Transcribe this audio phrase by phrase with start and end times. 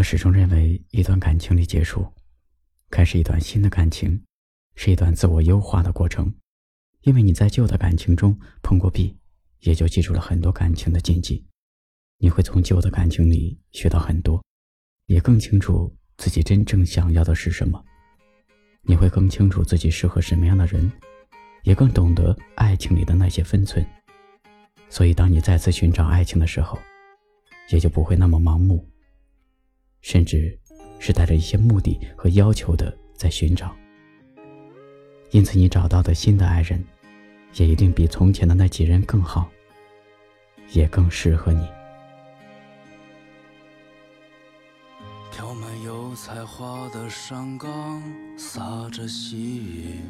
[0.00, 2.10] 我始终认为，一段感情的结束，
[2.88, 4.18] 开始一段新的感情，
[4.74, 6.34] 是一段自我优化的过程。
[7.02, 9.14] 因为你在旧的感情中碰过壁，
[9.58, 11.46] 也就记住了很多感情的禁忌。
[12.16, 14.42] 你会从旧的感情里学到很多，
[15.04, 17.84] 也更清楚自己真正想要的是什么。
[18.80, 20.90] 你会更清楚自己适合什么样的人，
[21.64, 23.84] 也更懂得爱情里的那些分寸。
[24.88, 26.78] 所以，当你再次寻找爱情的时候，
[27.70, 28.88] 也就不会那么盲目。
[30.00, 30.58] 甚至
[30.98, 33.74] 是带着一些目的和要求的在寻找，
[35.30, 36.82] 因此你找到的新的爱人，
[37.54, 39.50] 也一定比从前的那几人更好，
[40.72, 41.66] 也更适合你。
[45.30, 48.02] 飘满油菜花的山岗，
[48.36, 48.60] 洒
[48.90, 50.00] 着细雨，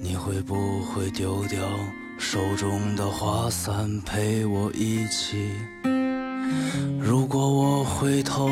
[0.00, 1.58] 你会不会丢掉
[2.18, 5.50] 手中的花伞，陪我一起？
[7.00, 8.48] 如果我回头，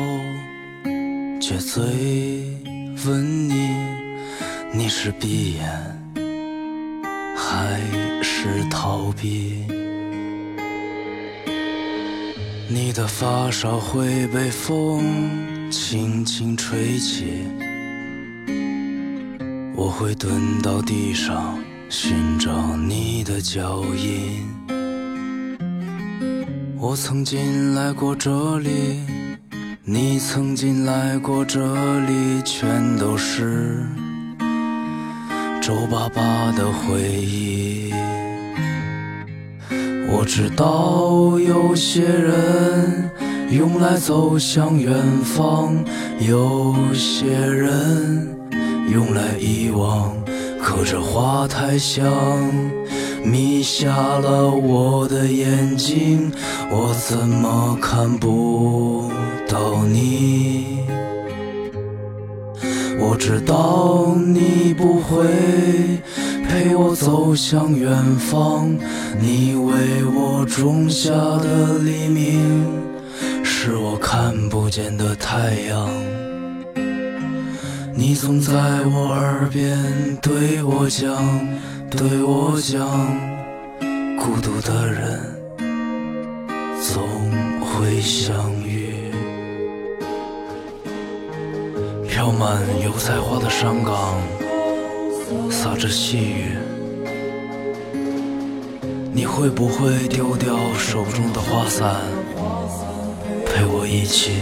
[1.39, 1.81] 撅嘴
[3.05, 3.69] 问你，
[4.73, 5.69] 你是闭眼
[7.35, 7.79] 还
[8.21, 9.65] 是逃避？
[12.69, 17.25] 你的发梢会被风轻轻吹起，
[19.75, 21.57] 我会蹲到地上
[21.89, 24.80] 寻找你的脚印。
[26.83, 29.01] 我曾经来过这里，
[29.85, 33.85] 你曾经来过这里，全都是
[35.61, 37.93] 皱巴巴的回忆。
[40.09, 43.11] 我知道有些人
[43.51, 44.91] 用来走向远
[45.23, 45.85] 方，
[46.19, 48.35] 有些人
[48.91, 50.15] 用来遗忘，
[50.59, 52.03] 可这花太香。
[53.23, 56.31] 迷瞎了我的眼睛，
[56.69, 59.09] 我怎么看不
[59.47, 60.79] 到你？
[62.99, 65.25] 我知道你不会
[66.47, 68.69] 陪我走向远方，
[69.19, 72.65] 你为我种下的黎明，
[73.43, 76.20] 是我看不见的太阳。
[77.93, 78.53] 你总在
[78.85, 81.61] 我耳边对我讲。
[81.91, 82.87] 对我讲，
[84.17, 85.19] 孤独的人
[86.81, 87.03] 总
[87.59, 89.11] 会相遇。
[92.07, 94.15] 飘满油菜花的山岗，
[95.51, 96.55] 洒着细雨。
[99.11, 101.97] 你会不会丢掉手中的花伞，
[103.45, 104.35] 陪我一起？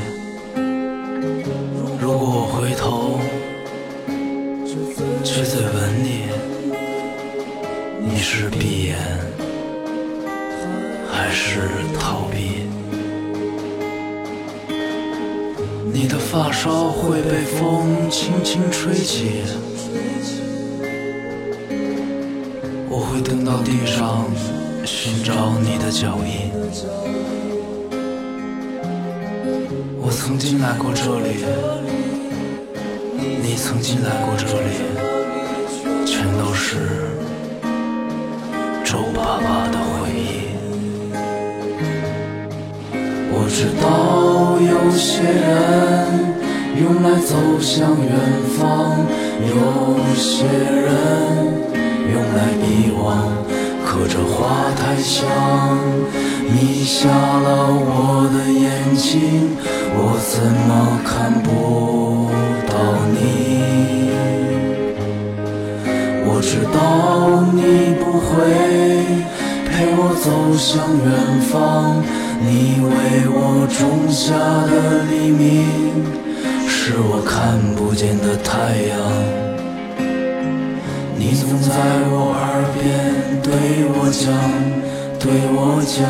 [8.31, 8.95] 是闭眼
[11.12, 11.62] 还是
[12.00, 12.69] 逃避？
[15.91, 19.41] 你的发梢会被风轻轻吹起，
[22.88, 24.23] 我会蹲到地上
[24.85, 26.51] 寻找你的脚印。
[29.97, 31.44] 我曾经来过这里，
[33.41, 37.09] 你曾经来过这里，全都是。
[38.89, 40.50] 皱巴巴的回忆。
[43.31, 43.85] 我知道
[44.57, 45.53] 有些人
[46.81, 48.09] 用来走向远
[48.57, 49.05] 方，
[49.45, 49.53] 有
[50.16, 50.89] 些人
[52.09, 53.05] 用来遗忘。
[53.85, 55.29] 可这花太香，
[56.51, 59.55] 迷瞎了我的眼睛，
[59.94, 62.28] 我怎么看不
[66.39, 67.59] 我知道你
[68.00, 68.31] 不会
[69.67, 71.05] 陪我走向远
[71.51, 72.01] 方，
[72.39, 74.39] 你为我种下
[74.72, 75.67] 的黎明，
[76.66, 78.95] 是我看不见的太阳。
[81.17, 81.75] 你总在
[82.07, 82.88] 我耳边
[83.44, 83.51] 对
[83.89, 84.31] 我讲，
[85.19, 86.07] 对我讲，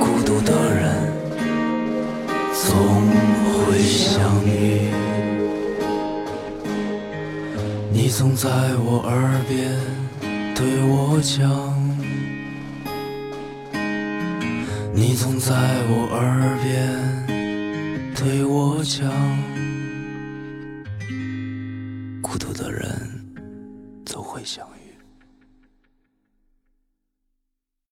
[0.00, 1.12] 孤独的人
[2.50, 2.72] 总
[3.60, 5.05] 会相遇。
[8.06, 9.68] 你总在我耳边
[10.54, 11.44] 对我讲
[14.94, 15.52] 你总在
[15.88, 19.10] 我耳边对我讲
[22.22, 22.88] 孤独的人
[24.04, 24.64] 总会想